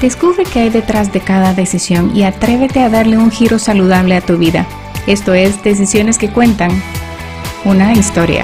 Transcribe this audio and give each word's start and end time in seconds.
Descubre 0.00 0.44
qué 0.52 0.60
hay 0.60 0.68
detrás 0.68 1.10
de 1.10 1.20
cada 1.20 1.54
decisión 1.54 2.14
y 2.14 2.24
atrévete 2.24 2.80
a 2.80 2.90
darle 2.90 3.16
un 3.16 3.30
giro 3.30 3.58
saludable 3.58 4.14
a 4.14 4.20
tu 4.20 4.36
vida. 4.36 4.66
Esto 5.06 5.32
es 5.32 5.64
Decisiones 5.64 6.18
que 6.18 6.28
Cuentan, 6.28 6.70
una 7.64 7.94
historia. 7.94 8.42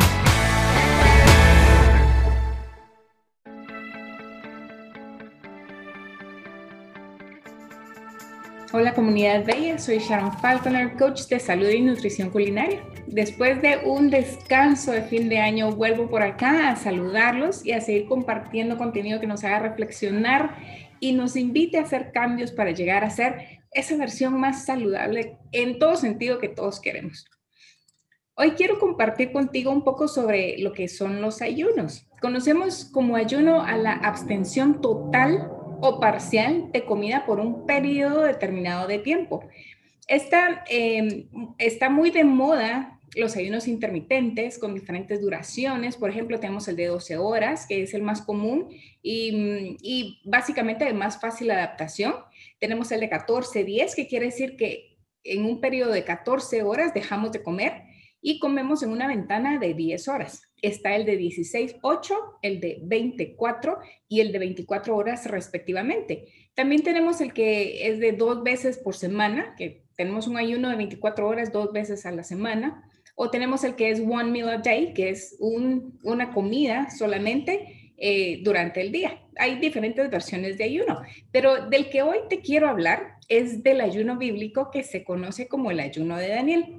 Hola 8.72 8.94
comunidad 8.94 9.44
bella, 9.44 9.78
soy 9.78 9.98
Sharon 9.98 10.32
Falconer, 10.38 10.96
coach 10.96 11.26
de 11.26 11.38
salud 11.38 11.68
y 11.68 11.82
nutrición 11.82 12.30
culinaria. 12.30 12.80
Después 13.06 13.60
de 13.60 13.82
un 13.84 14.08
descanso 14.08 14.92
de 14.92 15.02
fin 15.02 15.28
de 15.28 15.38
año, 15.38 15.70
vuelvo 15.72 16.08
por 16.08 16.22
acá 16.22 16.70
a 16.70 16.76
saludarlos 16.76 17.66
y 17.66 17.72
a 17.72 17.82
seguir 17.82 18.06
compartiendo 18.06 18.78
contenido 18.78 19.20
que 19.20 19.26
nos 19.26 19.44
haga 19.44 19.58
reflexionar 19.58 20.56
y 21.02 21.12
nos 21.14 21.34
invite 21.34 21.78
a 21.78 21.82
hacer 21.82 22.12
cambios 22.12 22.52
para 22.52 22.70
llegar 22.70 23.02
a 23.02 23.10
ser 23.10 23.60
esa 23.72 23.96
versión 23.96 24.38
más 24.38 24.64
saludable 24.64 25.36
en 25.50 25.80
todo 25.80 25.96
sentido 25.96 26.38
que 26.38 26.48
todos 26.48 26.80
queremos. 26.80 27.26
Hoy 28.36 28.52
quiero 28.52 28.78
compartir 28.78 29.32
contigo 29.32 29.72
un 29.72 29.82
poco 29.82 30.06
sobre 30.06 30.58
lo 30.58 30.72
que 30.72 30.86
son 30.86 31.20
los 31.20 31.42
ayunos. 31.42 32.06
Conocemos 32.20 32.84
como 32.84 33.16
ayuno 33.16 33.62
a 33.62 33.76
la 33.76 33.94
abstención 33.94 34.80
total 34.80 35.50
o 35.80 35.98
parcial 35.98 36.70
de 36.70 36.84
comida 36.84 37.26
por 37.26 37.40
un 37.40 37.66
periodo 37.66 38.22
determinado 38.22 38.86
de 38.86 39.00
tiempo. 39.00 39.44
Esta, 40.06 40.62
em, 40.68 41.28
está 41.58 41.90
muy 41.90 42.10
de 42.10 42.22
moda 42.22 43.00
los 43.14 43.36
ayunos 43.36 43.68
intermitentes 43.68 44.58
con 44.58 44.74
diferentes 44.74 45.20
duraciones. 45.20 45.96
Por 45.96 46.10
ejemplo, 46.10 46.40
tenemos 46.40 46.66
el 46.68 46.76
de 46.76 46.86
12 46.86 47.18
horas, 47.18 47.66
que 47.66 47.82
es 47.82 47.94
el 47.94 48.02
más 48.02 48.22
común 48.22 48.68
y, 49.02 49.76
y 49.82 50.20
básicamente 50.24 50.84
de 50.84 50.94
más 50.94 51.20
fácil 51.20 51.50
adaptación. 51.50 52.14
Tenemos 52.58 52.90
el 52.92 53.00
de 53.00 53.10
14-10, 53.10 53.94
que 53.94 54.08
quiere 54.08 54.26
decir 54.26 54.56
que 54.56 54.98
en 55.24 55.44
un 55.44 55.60
periodo 55.60 55.92
de 55.92 56.04
14 56.04 56.62
horas 56.62 56.94
dejamos 56.94 57.32
de 57.32 57.42
comer 57.42 57.84
y 58.20 58.38
comemos 58.38 58.82
en 58.82 58.90
una 58.90 59.08
ventana 59.08 59.58
de 59.58 59.74
10 59.74 60.08
horas. 60.08 60.42
Está 60.62 60.94
el 60.94 61.04
de 61.04 61.18
16-8, 61.18 62.38
el 62.42 62.60
de 62.60 62.78
24 62.84 63.78
y 64.08 64.20
el 64.20 64.30
de 64.30 64.38
24 64.38 64.96
horas 64.96 65.26
respectivamente. 65.26 66.28
También 66.54 66.84
tenemos 66.84 67.20
el 67.20 67.32
que 67.32 67.88
es 67.88 67.98
de 67.98 68.12
dos 68.12 68.44
veces 68.44 68.78
por 68.78 68.94
semana, 68.94 69.54
que 69.58 69.84
tenemos 69.96 70.28
un 70.28 70.36
ayuno 70.36 70.70
de 70.70 70.76
24 70.76 71.26
horas 71.26 71.52
dos 71.52 71.72
veces 71.72 72.06
a 72.06 72.12
la 72.12 72.22
semana. 72.22 72.88
O 73.14 73.30
tenemos 73.30 73.64
el 73.64 73.74
que 73.76 73.90
es 73.90 74.00
one 74.00 74.30
meal 74.30 74.48
a 74.48 74.58
day, 74.58 74.92
que 74.94 75.10
es 75.10 75.36
una 75.40 76.32
comida 76.32 76.90
solamente 76.90 77.92
eh, 78.04 78.40
durante 78.42 78.80
el 78.80 78.90
día. 78.90 79.22
Hay 79.38 79.60
diferentes 79.60 80.10
versiones 80.10 80.58
de 80.58 80.64
ayuno, 80.64 81.02
pero 81.30 81.68
del 81.68 81.88
que 81.88 82.02
hoy 82.02 82.18
te 82.28 82.40
quiero 82.40 82.68
hablar 82.68 83.18
es 83.28 83.62
del 83.62 83.80
ayuno 83.80 84.16
bíblico 84.16 84.70
que 84.72 84.82
se 84.82 85.04
conoce 85.04 85.46
como 85.46 85.70
el 85.70 85.78
ayuno 85.78 86.16
de 86.16 86.28
Daniel. 86.28 86.78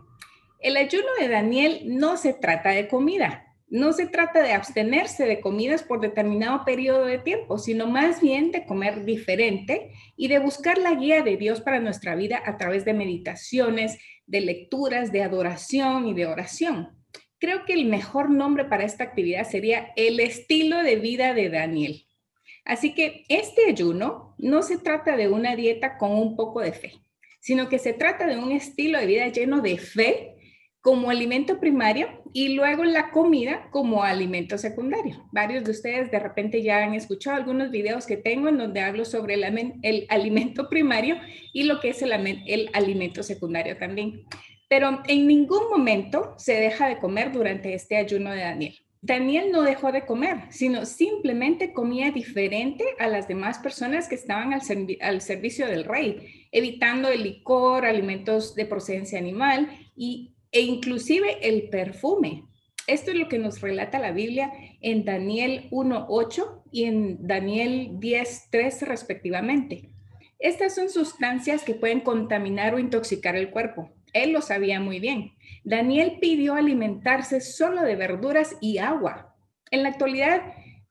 El 0.59 0.75
ayuno 0.75 1.07
de 1.19 1.29
Daniel 1.29 1.83
no 1.85 2.17
se 2.17 2.33
trata 2.33 2.71
de 2.71 2.87
comida, 2.87 3.53
no 3.69 3.91
se 3.91 4.05
trata 4.05 4.43
de 4.43 4.53
abstenerse 4.53 5.25
de 5.25 5.41
comidas 5.41 5.81
por 5.81 5.99
determinado 5.99 6.63
periodo 6.63 7.05
de 7.05 7.17
tiempo, 7.17 7.57
sino 7.57 7.87
más 7.87 8.21
bien 8.21 8.51
de 8.51 8.65
comer 8.65 9.03
diferente 9.03 9.91
y 10.15 10.27
de 10.27 10.39
buscar 10.39 10.77
la 10.77 10.93
guía 10.93 11.23
de 11.23 11.37
Dios 11.37 11.59
para 11.61 11.79
nuestra 11.79 12.15
vida 12.15 12.43
a 12.45 12.57
través 12.57 12.85
de 12.85 12.93
meditaciones, 12.93 13.97
de 14.33 14.41
lecturas, 14.41 15.11
de 15.11 15.21
adoración 15.21 16.07
y 16.07 16.15
de 16.15 16.25
oración. 16.25 16.89
Creo 17.37 17.65
que 17.65 17.73
el 17.73 17.85
mejor 17.85 18.31
nombre 18.31 18.65
para 18.65 18.83
esta 18.83 19.03
actividad 19.03 19.47
sería 19.47 19.91
el 19.95 20.19
estilo 20.19 20.81
de 20.81 20.95
vida 20.95 21.35
de 21.35 21.51
Daniel. 21.51 22.07
Así 22.65 22.95
que 22.95 23.25
este 23.29 23.69
ayuno 23.69 24.33
no 24.39 24.63
se 24.63 24.79
trata 24.79 25.15
de 25.17 25.29
una 25.29 25.55
dieta 25.55 25.99
con 25.99 26.13
un 26.13 26.35
poco 26.35 26.61
de 26.61 26.73
fe, 26.73 26.93
sino 27.41 27.69
que 27.69 27.77
se 27.77 27.93
trata 27.93 28.25
de 28.25 28.39
un 28.39 28.51
estilo 28.51 28.97
de 28.97 29.05
vida 29.05 29.27
lleno 29.27 29.61
de 29.61 29.77
fe 29.77 30.35
como 30.81 31.11
alimento 31.11 31.59
primario 31.59 32.22
y 32.33 32.55
luego 32.55 32.83
la 32.83 33.11
comida 33.11 33.67
como 33.69 34.03
alimento 34.03 34.57
secundario. 34.57 35.23
Varios 35.31 35.63
de 35.63 35.71
ustedes 35.71 36.09
de 36.11 36.19
repente 36.19 36.63
ya 36.63 36.83
han 36.83 36.95
escuchado 36.95 37.37
algunos 37.37 37.69
videos 37.69 38.07
que 38.07 38.17
tengo 38.17 38.49
en 38.49 38.57
donde 38.57 38.81
hablo 38.81 39.05
sobre 39.05 39.35
el, 39.35 40.07
alimento 40.09 40.67
primario 40.69 41.17
y 41.53 41.63
lo 41.63 41.79
que 41.79 41.89
es 41.89 42.01
el, 42.01 42.11
alimento 42.73 43.21
secundario 43.21 43.77
también. 43.77 44.25
Pero 44.67 45.03
en 45.07 45.27
ningún 45.27 45.69
momento 45.69 46.33
se 46.37 46.53
deja 46.53 46.89
de 46.89 46.97
comer 46.97 47.31
durante 47.31 47.75
este 47.75 47.97
ayuno 47.97 48.31
de 48.31 48.39
Daniel. 48.39 48.75
Daniel 49.05 49.51
no 49.51 49.63
dejó 49.63 49.91
de 49.91 50.05
comer, 50.05 50.45
sino 50.49 50.85
simplemente 50.85 51.73
comía 51.73 52.11
diferente 52.11 52.85
a 52.99 53.07
las 53.07 53.27
demás 53.27 53.59
personas 53.59 54.07
que 54.07 54.15
estaban 54.15 54.53
al, 54.53 55.21
servicio 55.21 55.67
del 55.67 55.83
rey, 55.83 56.47
evitando 56.53 57.09
el 57.09 57.21
licor, 57.21 57.85
alimentos 57.85 58.55
de 58.55 58.65
procedencia 58.65 59.19
animal 59.19 59.69
y 59.93 60.33
e 60.53 60.61
inclusive 60.61 61.39
el 61.41 61.69
perfume. 61.69 62.45
Esto 62.87 63.11
es 63.11 63.17
lo 63.17 63.27
que 63.27 63.39
nos 63.39 63.59
relata 63.59 63.99
la 63.99 64.11
Biblia 64.11 64.51
en 64.81 65.03
Daniel 65.03 65.67
1.8 65.71 66.63
y 66.71 66.85
en 66.85 67.27
Daniel 67.27 67.99
10.3 67.99 68.81
respectivamente. 68.87 69.89
Estas 70.39 70.75
son 70.75 70.89
sustancias 70.89 71.63
que 71.63 71.75
pueden 71.75 72.01
contaminar 72.01 72.75
o 72.75 72.79
intoxicar 72.79 73.35
el 73.35 73.49
cuerpo. 73.49 73.93
Él 74.13 74.31
lo 74.31 74.41
sabía 74.41 74.79
muy 74.79 74.99
bien. 74.99 75.33
Daniel 75.63 76.17
pidió 76.21 76.55
alimentarse 76.55 77.41
solo 77.41 77.81
de 77.81 77.95
verduras 77.95 78.57
y 78.61 78.77
agua. 78.77 79.35
En 79.71 79.83
la 79.83 79.89
actualidad, 79.89 80.41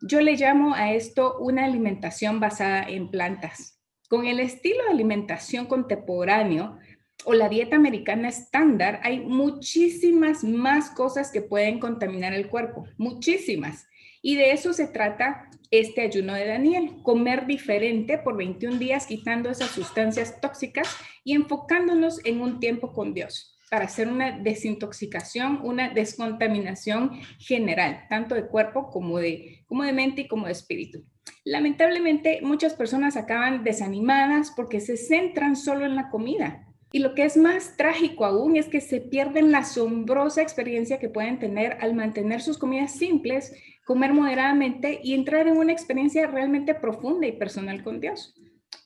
yo 0.00 0.20
le 0.20 0.36
llamo 0.36 0.74
a 0.74 0.92
esto 0.92 1.38
una 1.38 1.66
alimentación 1.66 2.40
basada 2.40 2.82
en 2.82 3.10
plantas. 3.10 3.78
Con 4.08 4.26
el 4.26 4.40
estilo 4.40 4.82
de 4.84 4.90
alimentación 4.90 5.66
contemporáneo, 5.66 6.78
o 7.24 7.34
la 7.34 7.48
dieta 7.48 7.76
americana 7.76 8.28
estándar, 8.28 9.00
hay 9.02 9.20
muchísimas 9.20 10.44
más 10.44 10.90
cosas 10.90 11.30
que 11.30 11.42
pueden 11.42 11.78
contaminar 11.78 12.32
el 12.32 12.48
cuerpo, 12.48 12.84
muchísimas. 12.98 13.86
Y 14.22 14.36
de 14.36 14.52
eso 14.52 14.72
se 14.72 14.86
trata 14.86 15.48
este 15.70 16.02
ayuno 16.02 16.34
de 16.34 16.46
Daniel, 16.46 16.96
comer 17.02 17.46
diferente 17.46 18.18
por 18.18 18.36
21 18.36 18.78
días 18.78 19.06
quitando 19.06 19.50
esas 19.50 19.70
sustancias 19.70 20.40
tóxicas 20.40 20.96
y 21.24 21.32
enfocándonos 21.32 22.24
en 22.24 22.40
un 22.40 22.60
tiempo 22.60 22.92
con 22.92 23.14
Dios 23.14 23.58
para 23.70 23.86
hacer 23.86 24.06
una 24.06 24.38
desintoxicación, 24.38 25.60
una 25.62 25.88
descontaminación 25.88 27.12
general, 27.38 28.04
tanto 28.10 28.34
de 28.34 28.46
cuerpo 28.46 28.90
como 28.90 29.18
de, 29.18 29.64
como 29.66 29.82
de 29.82 29.94
mente 29.94 30.20
y 30.22 30.28
como 30.28 30.44
de 30.44 30.52
espíritu. 30.52 31.06
Lamentablemente, 31.44 32.40
muchas 32.42 32.74
personas 32.74 33.16
acaban 33.16 33.64
desanimadas 33.64 34.52
porque 34.54 34.80
se 34.80 34.98
centran 34.98 35.56
solo 35.56 35.86
en 35.86 35.96
la 35.96 36.10
comida 36.10 36.71
y 36.92 36.98
lo 36.98 37.14
que 37.14 37.24
es 37.24 37.36
más 37.36 37.76
trágico 37.76 38.26
aún 38.26 38.56
es 38.56 38.68
que 38.68 38.82
se 38.82 39.00
pierden 39.00 39.50
la 39.50 39.58
asombrosa 39.58 40.42
experiencia 40.42 40.98
que 40.98 41.08
pueden 41.08 41.38
tener 41.38 41.78
al 41.80 41.94
mantener 41.94 42.42
sus 42.42 42.58
comidas 42.58 42.92
simples, 42.92 43.54
comer 43.84 44.12
moderadamente 44.12 45.00
y 45.02 45.14
entrar 45.14 45.48
en 45.48 45.56
una 45.56 45.72
experiencia 45.72 46.26
realmente 46.26 46.74
profunda 46.74 47.26
y 47.26 47.32
personal 47.32 47.82
con 47.82 48.00
Dios. 48.00 48.34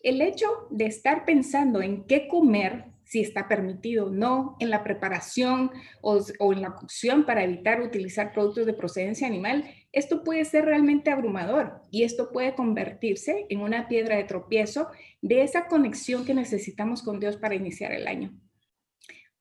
El 0.02 0.20
hecho 0.20 0.46
de 0.70 0.86
estar 0.86 1.24
pensando 1.24 1.82
en 1.82 2.04
qué 2.06 2.28
comer 2.28 2.84
si 3.06 3.20
está 3.20 3.46
permitido 3.46 4.06
o 4.06 4.10
no, 4.10 4.56
en 4.58 4.68
la 4.68 4.82
preparación 4.82 5.70
o, 6.00 6.18
en 6.52 6.60
la 6.60 6.74
cocción 6.74 7.24
para 7.24 7.44
evitar 7.44 7.80
utilizar 7.80 8.32
productos 8.32 8.66
de 8.66 8.74
procedencia 8.74 9.28
animal, 9.28 9.64
esto 9.92 10.24
puede 10.24 10.44
ser 10.44 10.64
realmente 10.64 11.12
abrumador 11.12 11.82
y 11.92 12.02
esto 12.02 12.32
puede 12.32 12.56
convertirse 12.56 13.46
en 13.48 13.60
una 13.60 13.86
piedra 13.86 14.16
de 14.16 14.24
tropiezo 14.24 14.88
de 15.22 15.42
esa 15.42 15.68
conexión 15.68 16.24
que 16.24 16.34
necesitamos 16.34 17.02
con 17.02 17.20
Dios 17.20 17.36
para 17.36 17.54
iniciar 17.54 17.92
el 17.92 18.08
año. 18.08 18.34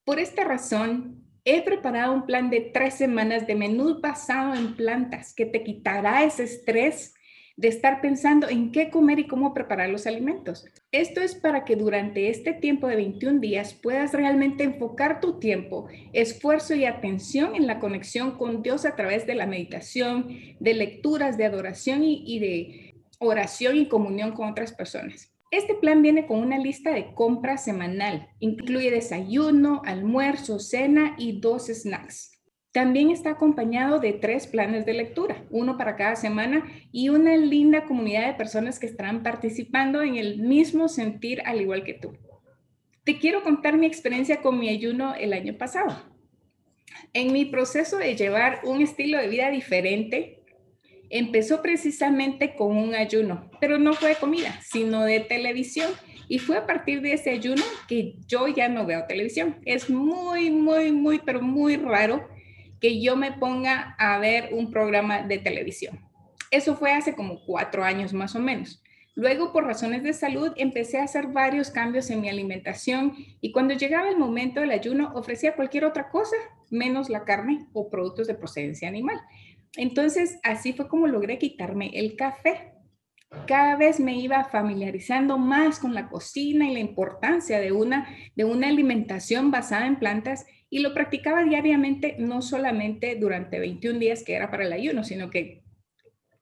Por 0.04 0.20
esta 0.20 0.44
razón, 0.44 1.26
he 1.44 1.64
preparado 1.64 2.14
un 2.14 2.28
plan 2.28 2.52
de 2.52 2.70
tres 2.72 2.94
semanas 2.94 3.48
de 3.48 3.56
menú 3.56 4.00
basado 4.00 4.54
en 4.54 4.76
plantas 4.76 5.34
que 5.34 5.48
te 5.48 5.64
quitará 5.64 6.24
ese 6.24 6.44
estrés 6.44 7.15
de 7.58 7.70
estar 7.70 8.02
pensando 8.02 8.50
en 8.50 8.72
qué 8.72 8.90
comer 8.90 9.20
y 9.20 9.28
cómo 9.28 9.54
preparar 9.54 9.90
los 9.90 10.08
alimentos. 10.08 10.66
Esto 10.92 11.22
es 11.22 11.36
para 11.36 11.64
que 11.64 11.76
durante 11.76 12.30
este 12.30 12.54
tiempo 12.54 12.88
de 12.88 12.98
21 12.98 13.40
días 13.40 13.74
puedas 13.74 14.14
realmente 14.14 14.64
enfocar 14.64 15.22
tu 15.22 15.40
tiempo, 15.40 15.88
esfuerzo 16.12 16.76
y 16.76 16.86
atención 16.86 17.56
en 17.56 17.68
la 17.68 17.80
conexión 17.80 18.38
con 18.38 18.62
Dios 18.62 18.86
a 18.86 18.96
través 18.96 19.26
de 19.26 19.36
la 19.36 19.48
meditación, 19.48 20.28
de 20.60 20.74
lecturas, 20.74 21.38
de 21.38 21.46
adoración 21.46 22.04
y, 22.04 22.40
de 22.40 22.96
oración 23.20 23.78
y 23.78 23.88
comunión 23.88 24.34
con 24.34 24.50
otras 24.50 24.74
personas. 24.74 25.32
Este 25.52 25.76
plan 25.76 26.02
viene 26.02 26.28
con 26.28 26.40
una 26.40 26.58
lista 26.58 26.92
de 26.92 27.14
compras 27.14 27.64
semanal. 27.64 28.28
Incluye 28.40 28.92
desayuno, 28.92 29.82
almuerzo, 29.86 30.60
cena 30.60 31.16
y 31.18 31.40
dos 31.40 31.68
snacks. 31.68 32.35
También 32.76 33.10
está 33.10 33.30
acompañado 33.30 34.00
de 34.00 34.12
tres 34.12 34.48
planes 34.48 34.86
de 34.86 34.92
lectura, 34.92 35.46
uno 35.50 35.78
para 35.78 35.96
cada 35.96 36.18
semana 36.18 36.68
y 36.92 37.08
una 37.08 37.38
linda 37.38 37.86
comunidad 37.86 38.28
de 38.28 38.34
personas 38.34 38.80
que 38.80 38.86
estarán 38.86 39.24
participando 39.24 40.02
en 40.02 40.18
el 40.18 40.40
mismo 40.40 40.90
sentir 40.90 41.42
al 41.46 41.62
igual 41.62 41.86
que 41.86 41.94
tú. 41.94 42.18
Te 43.06 43.18
quiero 43.18 43.44
contar 43.44 43.78
mi 43.78 43.86
experiencia 43.86 44.42
con 44.42 44.60
mi 44.60 44.68
ayuno 44.68 45.16
el 45.16 45.32
año 45.32 45.58
pasado. 45.58 46.04
En 47.14 47.32
mi 47.32 47.46
proceso 47.46 47.98
de 47.98 48.14
llevar 48.14 48.60
un 48.66 48.82
estilo 48.82 49.20
de 49.20 49.30
vida 49.30 49.50
diferente, 49.52 50.44
empezó 51.10 51.62
precisamente 51.62 52.56
con 52.56 52.76
un 52.76 52.94
ayuno, 52.94 53.50
pero 53.62 53.80
no 53.80 53.94
fue 53.94 54.10
de 54.10 54.16
comida, 54.16 54.60
sino 54.62 55.06
de 55.06 55.22
televisión. 55.22 55.90
Y 56.28 56.40
fue 56.40 56.58
a 56.58 56.66
partir 56.66 57.00
de 57.02 57.14
ese 57.14 57.30
ayuno 57.30 57.64
que 57.88 58.16
yo 58.28 58.50
ya 58.50 58.68
no 58.68 58.86
veo 58.86 59.06
televisión. 59.08 59.62
Es 59.64 59.90
muy, 59.90 60.50
muy, 60.50 60.92
muy, 60.92 61.20
pero 61.20 61.42
muy 61.42 61.78
raro 61.78 62.35
que 62.80 63.02
yo 63.02 63.16
me 63.16 63.32
ponga 63.32 63.96
a 63.98 64.18
ver 64.20 64.50
un 64.54 64.72
programa 64.72 65.24
de 65.24 65.38
televisión. 65.38 66.00
Eso 66.52 66.76
fue 66.76 66.92
hace 66.92 67.16
como 67.16 67.44
cuatro 67.46 67.84
años 67.84 68.14
más 68.14 68.36
o 68.36 68.40
menos. 68.40 68.82
Luego, 69.16 69.54
por 69.54 69.64
razones 69.64 70.04
de 70.04 70.12
salud, 70.12 70.52
empecé 70.58 71.00
a 71.00 71.04
hacer 71.04 71.28
varios 71.28 71.72
cambios 71.72 72.10
en 72.10 72.20
mi 72.20 72.30
alimentación 72.30 73.16
y 73.40 73.54
cuando 73.54 73.74
llegaba 73.74 74.10
el 74.10 74.18
momento 74.18 74.60
del 74.60 74.72
ayuno 74.72 75.14
ofrecía 75.16 75.56
cualquier 75.56 75.86
otra 75.86 76.10
cosa 76.10 76.36
menos 76.70 77.10
la 77.10 77.24
carne 77.24 77.68
o 77.74 77.90
productos 77.90 78.28
de 78.28 78.36
procedencia 78.36 78.90
animal. 78.90 79.20
Entonces, 79.78 80.40
así 80.44 80.74
fue 80.74 80.90
como 80.90 81.08
logré 81.08 81.38
quitarme 81.38 81.92
el 81.94 82.16
café. 82.18 82.74
Cada 83.48 83.76
vez 83.76 84.00
me 84.00 84.18
iba 84.18 84.44
familiarizando 84.46 85.38
más 85.38 85.80
con 85.80 85.94
la 85.94 86.10
cocina 86.10 86.70
y 86.70 86.74
la 86.74 86.80
importancia 86.80 87.60
de 87.60 87.72
una, 87.72 88.08
de 88.36 88.46
una 88.46 88.68
alimentación 88.68 89.52
basada 89.52 89.88
en 89.88 89.98
plantas 89.98 90.46
y 90.70 90.80
lo 90.80 90.94
practicaba 90.94 91.44
diariamente, 91.44 92.16
no 92.20 92.42
solamente 92.42 93.16
durante 93.16 93.60
21 93.60 94.00
días 94.00 94.24
que 94.24 94.36
era 94.36 94.50
para 94.50 94.66
el 94.66 94.74
ayuno, 94.74 95.04
sino 95.04 95.30
que 95.30 95.64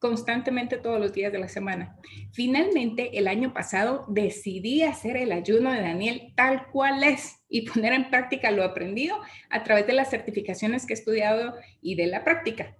constantemente 0.04 0.76
todos 0.76 1.00
los 1.00 1.14
días 1.14 1.32
de 1.32 1.38
la 1.38 1.48
semana. 1.48 1.96
Finalmente, 2.34 3.18
el 3.18 3.26
año 3.26 3.54
pasado 3.54 4.04
decidí 4.08 4.82
hacer 4.82 5.16
el 5.16 5.32
ayuno 5.32 5.72
de 5.72 5.80
Daniel 5.80 6.32
tal 6.36 6.66
cual 6.66 7.02
es 7.02 7.42
y 7.48 7.62
poner 7.62 7.94
en 7.94 8.10
práctica 8.10 8.50
lo 8.50 8.64
aprendido 8.64 9.16
a 9.48 9.62
través 9.64 9.86
de 9.86 9.94
las 9.94 10.10
certificaciones 10.10 10.84
que 10.84 10.92
he 10.92 10.96
estudiado 10.96 11.54
y 11.80 11.94
de 11.94 12.06
la 12.06 12.22
práctica. 12.22 12.76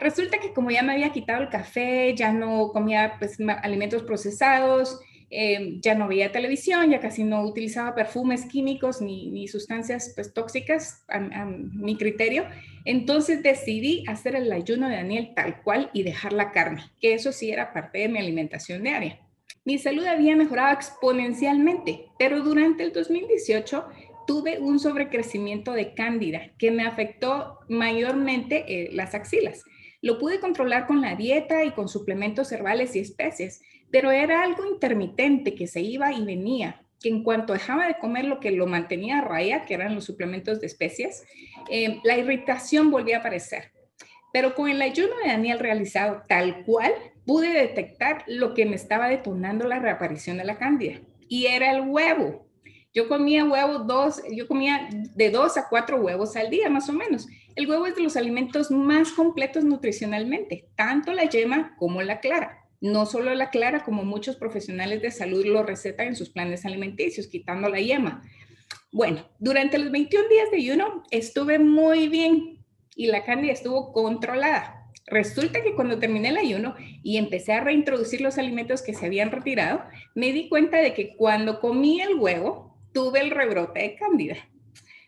Resulta 0.00 0.38
que 0.38 0.52
como 0.52 0.72
ya 0.72 0.82
me 0.82 0.94
había 0.94 1.12
quitado 1.12 1.42
el 1.42 1.48
café, 1.48 2.12
ya 2.16 2.32
no 2.32 2.72
comía 2.72 3.14
pues, 3.20 3.38
alimentos 3.62 4.02
procesados, 4.02 4.98
eh, 5.30 5.78
ya 5.80 5.94
no 5.94 6.08
veía 6.08 6.32
televisión, 6.32 6.90
ya 6.90 7.00
casi 7.00 7.24
no 7.24 7.42
utilizaba 7.42 7.94
perfumes 7.94 8.46
químicos 8.46 9.00
ni, 9.00 9.48
sustancias 9.48 10.12
pues, 10.14 10.32
tóxicas 10.32 11.04
a, 11.08 11.44
mi 11.44 11.96
criterio. 11.96 12.46
Entonces 12.84 13.42
decidí 13.42 14.04
hacer 14.06 14.36
el 14.36 14.52
ayuno 14.52 14.88
de 14.88 14.96
Daniel 14.96 15.32
tal 15.34 15.62
cual 15.62 15.90
y 15.92 16.02
dejar 16.02 16.32
la 16.32 16.52
carne, 16.52 16.82
que 17.00 17.14
eso 17.14 17.32
sí 17.32 17.50
era 17.50 17.72
parte 17.72 17.98
de 18.00 18.08
mi 18.08 18.18
alimentación 18.18 18.82
diaria. 18.82 19.20
Mi 19.64 19.78
salud 19.78 20.04
había 20.04 20.36
mejorado 20.36 20.74
exponencialmente, 20.74 22.06
pero 22.18 22.42
durante 22.42 22.82
el 22.82 22.92
2018 22.92 23.86
tuve 24.26 24.58
un 24.58 24.78
sobrecrecimiento 24.78 25.72
de 25.72 25.94
cándida 25.94 26.50
que 26.58 26.70
me 26.70 26.84
afectó 26.84 27.60
mayormente 27.68 28.64
eh, 28.68 28.90
las 28.92 29.14
axilas. 29.14 29.62
Lo 30.02 30.18
pude 30.18 30.38
controlar 30.38 30.86
con 30.86 31.00
la 31.00 31.16
dieta 31.16 31.64
y 31.64 31.70
con 31.70 31.88
suplementos 31.88 32.52
herbales 32.52 32.94
y 32.94 32.98
especies, 32.98 33.62
pero 33.90 34.10
era 34.10 34.42
algo 34.42 34.64
intermitente 34.66 35.54
que 35.54 35.66
se 35.66 35.80
iba 35.80 36.12
y 36.12 36.24
venía, 36.24 36.84
que 37.00 37.10
en 37.10 37.22
cuanto 37.22 37.52
dejaba 37.52 37.86
de 37.86 37.98
comer 37.98 38.24
lo 38.24 38.40
que 38.40 38.50
lo 38.50 38.66
mantenía 38.66 39.18
a 39.18 39.20
raya, 39.20 39.64
que 39.66 39.74
eran 39.74 39.94
los 39.94 40.04
suplementos 40.04 40.60
de 40.60 40.66
especies, 40.66 41.24
eh, 41.70 42.00
la 42.02 42.16
irritación 42.16 42.90
volvía 42.90 43.18
a 43.18 43.20
aparecer. 43.20 43.72
Pero 44.32 44.54
con 44.54 44.68
el 44.68 44.80
ayuno 44.82 45.14
de 45.18 45.28
Daniel 45.28 45.58
realizado 45.58 46.22
tal 46.26 46.64
cual, 46.64 46.92
pude 47.26 47.50
detectar 47.50 48.24
lo 48.26 48.54
que 48.54 48.66
me 48.66 48.76
estaba 48.76 49.08
detonando 49.08 49.66
la 49.66 49.78
reaparición 49.78 50.38
de 50.38 50.44
la 50.44 50.58
cándida, 50.58 51.00
y 51.28 51.46
era 51.46 51.70
el 51.72 51.82
huevo. 51.88 52.46
Yo 52.92 53.08
comía 53.08 53.44
huevo 53.44 53.80
dos, 53.80 54.22
yo 54.32 54.46
comía 54.48 54.88
de 54.90 55.30
dos 55.30 55.56
a 55.56 55.68
cuatro 55.68 55.98
huevos 55.98 56.36
al 56.36 56.48
día, 56.48 56.70
más 56.70 56.88
o 56.88 56.92
menos. 56.92 57.26
El 57.54 57.68
huevo 57.68 57.86
es 57.86 57.96
de 57.96 58.02
los 58.02 58.16
alimentos 58.16 58.70
más 58.70 59.12
completos 59.12 59.62
nutricionalmente, 59.64 60.68
tanto 60.74 61.12
la 61.12 61.24
yema 61.24 61.76
como 61.76 62.02
la 62.02 62.20
clara 62.20 62.63
no 62.84 63.06
solo 63.06 63.34
la 63.34 63.48
clara, 63.48 63.82
como 63.82 64.04
muchos 64.04 64.36
profesionales 64.36 65.00
de 65.00 65.10
salud 65.10 65.42
lo 65.46 65.62
recetan 65.62 66.08
en 66.08 66.16
sus 66.16 66.28
planes 66.28 66.66
alimenticios, 66.66 67.28
quitando 67.28 67.70
la 67.70 67.80
yema. 67.80 68.22
Bueno, 68.92 69.26
durante 69.38 69.78
los 69.78 69.90
21 69.90 70.28
días 70.28 70.50
de 70.50 70.58
ayuno 70.58 71.02
estuve 71.10 71.58
muy 71.58 72.08
bien 72.08 72.62
y 72.94 73.06
la 73.06 73.24
cándida 73.24 73.54
estuvo 73.54 73.90
controlada. 73.94 74.90
Resulta 75.06 75.62
que 75.62 75.74
cuando 75.74 75.98
terminé 75.98 76.28
el 76.28 76.36
ayuno 76.36 76.74
y 77.02 77.16
empecé 77.16 77.54
a 77.54 77.64
reintroducir 77.64 78.20
los 78.20 78.36
alimentos 78.36 78.82
que 78.82 78.92
se 78.92 79.06
habían 79.06 79.30
retirado, 79.30 79.80
me 80.14 80.32
di 80.32 80.50
cuenta 80.50 80.76
de 80.76 80.92
que 80.92 81.16
cuando 81.16 81.60
comí 81.60 82.02
el 82.02 82.16
huevo, 82.16 82.76
tuve 82.92 83.20
el 83.20 83.30
rebrote 83.30 83.80
de 83.80 83.94
cándida 83.94 84.36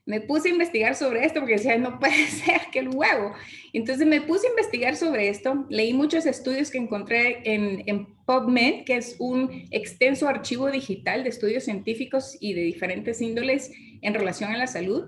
me 0.06 0.20
puse 0.20 0.48
a 0.48 0.52
investigar 0.52 0.94
sobre 0.94 1.24
esto 1.24 1.40
porque 1.40 1.54
decía, 1.54 1.76
no 1.76 1.98
puede 1.98 2.26
ser 2.28 2.60
que 2.72 2.78
el 2.78 2.88
huevo. 2.88 3.34
Entonces 3.72 4.06
me 4.06 4.20
puse 4.20 4.46
a 4.46 4.50
investigar 4.50 4.96
sobre 4.96 5.28
esto, 5.28 5.66
leí 5.68 5.92
muchos 5.92 6.24
estudios 6.26 6.70
que 6.70 6.78
encontré 6.78 7.40
en, 7.44 7.82
en, 7.86 8.16
PubMed, 8.26 8.84
que 8.84 8.96
es 8.96 9.14
un 9.20 9.68
extenso 9.70 10.26
archivo 10.26 10.68
digital 10.68 11.22
de 11.22 11.28
estudios 11.28 11.62
científicos 11.62 12.36
y 12.40 12.54
de 12.54 12.62
diferentes 12.62 13.20
índoles 13.20 13.70
en 14.02 14.14
relación 14.14 14.50
a 14.50 14.56
la 14.56 14.66
salud, 14.66 15.04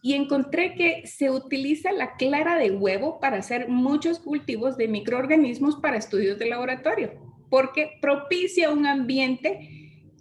y 0.00 0.14
encontré 0.14 0.74
que 0.74 1.06
se 1.06 1.30
utiliza 1.30 1.92
la 1.92 2.16
clara 2.16 2.56
de 2.56 2.70
huevo 2.70 3.20
para 3.20 3.36
hacer 3.36 3.68
muchos 3.68 4.20
cultivos 4.20 4.78
de 4.78 4.88
microorganismos 4.88 5.76
para 5.76 5.98
estudios 5.98 6.38
de 6.38 6.46
laboratorio, 6.46 7.12
porque 7.50 7.90
propicia 8.00 8.70
un 8.70 8.86
ambiente, 8.86 9.50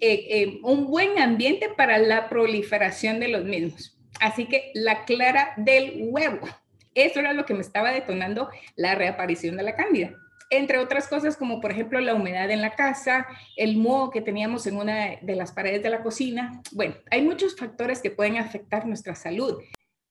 eh, 0.02 0.28
eh, 0.30 0.60
un 0.64 0.88
buen 0.88 1.20
ambiente 1.20 1.70
para 1.70 2.00
la 2.00 2.28
proliferación 2.28 3.22
de 3.22 3.30
los 3.30 3.46
mismos. 3.46 4.01
Así 4.22 4.46
que 4.46 4.72
la 4.76 5.04
clara 5.04 5.54
del 5.58 6.04
huevo. 6.10 6.48
Eso 6.94 7.20
era 7.20 7.34
lo 7.34 7.46
que 7.46 7.56
me 7.56 7.62
estaba 7.62 7.92
detonando 7.92 8.50
la 8.76 8.96
reaparición 8.96 9.58
de 9.58 9.64
la 9.64 9.76
cándida. 9.76 10.14
Entre 10.52 10.78
otras 10.78 11.08
cosas, 11.08 11.38
como 11.38 11.60
por 11.60 11.72
ejemplo 11.72 12.00
la 12.02 12.14
humedad 12.14 12.52
en 12.52 12.62
la 12.62 12.76
casa, 12.76 13.26
el 13.58 13.78
moho 13.78 14.12
que 14.12 14.22
teníamos 14.22 14.68
en 14.68 14.78
una 14.78 15.16
de 15.22 15.36
las 15.36 15.52
paredes 15.54 15.82
de 15.82 15.90
la 15.90 16.04
cocina. 16.04 16.62
Bueno, 16.72 16.96
hay 17.10 17.24
muchos 17.24 17.56
factores 17.56 18.00
que 18.02 18.12
pueden 18.12 18.38
afectar 18.38 18.86
nuestra 18.86 19.16
salud. 19.16 19.58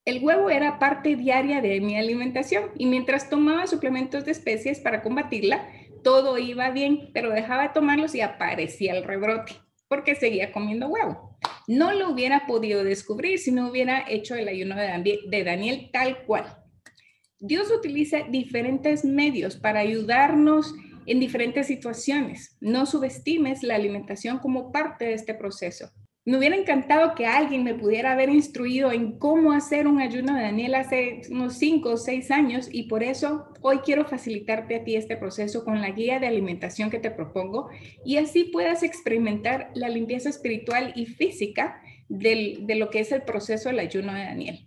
El 0.04 0.24
huevo 0.24 0.50
era 0.50 0.78
parte 0.78 1.14
diaria 1.14 1.60
de 1.60 1.80
mi 1.80 1.96
alimentación 1.96 2.70
y 2.76 2.86
mientras 2.86 3.30
tomaba 3.30 3.66
suplementos 3.68 4.24
de 4.24 4.32
especies 4.32 4.80
para 4.80 5.02
combatirla, 5.02 5.68
todo 6.02 6.36
iba 6.36 6.70
bien, 6.70 7.10
pero 7.12 7.30
dejaba 7.30 7.64
de 7.64 7.74
tomarlos 7.74 8.14
y 8.14 8.22
aparecía 8.22 8.94
el 8.94 9.04
rebrote 9.04 9.52
porque 9.86 10.14
seguía 10.14 10.50
comiendo 10.50 10.88
huevo. 10.88 11.38
No 11.70 11.92
lo 11.92 12.10
hubiera 12.10 12.48
podido 12.48 12.82
descubrir 12.82 13.38
si 13.38 13.52
no 13.52 13.68
hubiera 13.68 14.04
hecho 14.10 14.34
el 14.34 14.48
ayuno 14.48 14.74
de 14.74 15.44
Daniel 15.44 15.88
tal 15.92 16.24
cual. 16.24 16.58
Dios 17.38 17.70
utiliza 17.70 18.24
diferentes 18.28 19.04
medios 19.04 19.56
para 19.56 19.78
ayudarnos 19.78 20.74
en 21.06 21.20
diferentes 21.20 21.68
situaciones. 21.68 22.56
No 22.60 22.86
subestimes 22.86 23.62
la 23.62 23.76
alimentación 23.76 24.40
como 24.40 24.72
parte 24.72 25.04
de 25.04 25.14
este 25.14 25.32
proceso. 25.32 25.92
Me 26.26 26.36
hubiera 26.36 26.54
encantado 26.54 27.14
que 27.14 27.26
alguien 27.26 27.64
me 27.64 27.74
pudiera 27.74 28.12
haber 28.12 28.28
instruido 28.28 28.92
en 28.92 29.18
cómo 29.18 29.52
hacer 29.52 29.86
un 29.86 30.00
ayuno 30.00 30.34
de 30.34 30.42
Daniel 30.42 30.74
hace 30.74 31.22
unos 31.30 31.54
5 31.54 31.88
o 31.90 31.96
6 31.96 32.30
años 32.30 32.68
y 32.70 32.84
por 32.84 33.02
eso 33.02 33.48
hoy 33.62 33.78
quiero 33.78 34.04
facilitarte 34.04 34.76
a 34.76 34.84
ti 34.84 34.96
este 34.96 35.16
proceso 35.16 35.64
con 35.64 35.80
la 35.80 35.90
guía 35.90 36.20
de 36.20 36.26
alimentación 36.26 36.90
que 36.90 36.98
te 36.98 37.10
propongo 37.10 37.70
y 38.04 38.18
así 38.18 38.44
puedas 38.44 38.82
experimentar 38.82 39.70
la 39.74 39.88
limpieza 39.88 40.28
espiritual 40.28 40.92
y 40.94 41.06
física 41.06 41.80
de 42.08 42.74
lo 42.76 42.90
que 42.90 43.00
es 43.00 43.12
el 43.12 43.22
proceso 43.22 43.70
del 43.70 43.78
ayuno 43.78 44.12
de 44.12 44.24
Daniel. 44.24 44.66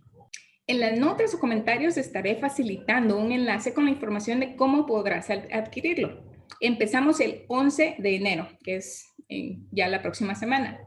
En 0.66 0.80
las 0.80 0.98
notas 0.98 1.36
o 1.36 1.40
comentarios 1.40 1.98
estaré 1.98 2.38
facilitando 2.38 3.20
un 3.20 3.32
enlace 3.32 3.74
con 3.74 3.86
la 3.86 3.92
información 3.92 4.40
de 4.40 4.56
cómo 4.56 4.86
podrás 4.86 5.30
adquirirlo. 5.30 6.24
Empezamos 6.62 7.20
el 7.20 7.44
11 7.50 7.98
de 8.00 8.16
enero, 8.16 8.48
que 8.64 8.78
es 8.78 9.14
eh, 9.28 9.58
ya 9.72 9.90
la 9.90 10.02
próxima 10.02 10.36
semana. 10.36 10.80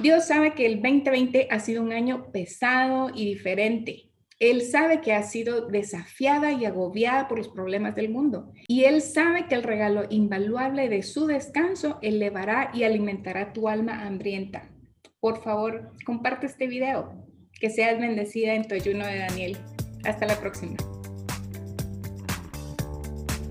Dios 0.00 0.26
sabe 0.26 0.54
que 0.54 0.64
el 0.64 0.80
2020 0.80 1.48
ha 1.50 1.58
sido 1.58 1.82
un 1.82 1.92
año 1.92 2.30
pesado 2.30 3.10
y 3.12 3.24
diferente. 3.24 4.04
Él 4.38 4.62
sabe 4.62 5.00
que 5.00 5.12
ha 5.12 5.24
sido 5.24 5.66
desafiada 5.66 6.52
y 6.52 6.64
agobiada 6.64 7.26
por 7.26 7.38
los 7.38 7.48
problemas 7.48 7.96
del 7.96 8.08
mundo. 8.08 8.52
Y 8.68 8.84
Él 8.84 9.02
sabe 9.02 9.46
que 9.48 9.56
el 9.56 9.64
regalo 9.64 10.04
invaluable 10.10 10.88
de 10.88 11.02
su 11.02 11.26
descanso 11.26 11.98
elevará 12.02 12.70
y 12.72 12.84
alimentará 12.84 13.52
tu 13.52 13.68
alma 13.68 14.06
hambrienta. 14.06 14.70
Por 15.18 15.42
favor, 15.42 15.90
comparte 16.06 16.46
este 16.46 16.68
video. 16.68 17.12
Que 17.60 17.70
seas 17.70 17.98
bendecida 17.98 18.54
en 18.54 18.68
tu 18.68 18.76
ayuno 18.76 19.04
de 19.04 19.18
Daniel. 19.18 19.56
Hasta 20.04 20.26
la 20.26 20.38
próxima. 20.38 20.76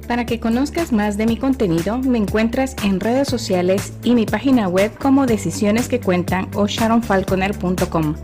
Para 0.08 0.26
que 0.26 0.40
conozcas 0.40 0.94
más 0.94 1.18
de 1.18 1.26
mi 1.26 1.38
contenido, 1.38 1.98
me 1.98 2.18
encuentras 2.18 2.76
en 2.84 3.00
redes 3.00 3.28
sociales 3.28 3.94
y 4.04 4.16
mi 4.16 4.26
página 4.26 4.70
web 4.70 4.92
como 4.98 5.26
Decisiones 5.26 5.90
que 5.90 6.00
Cuentan 6.00 6.50
o 6.56 6.66
sharonfalconer.com. 6.68 8.16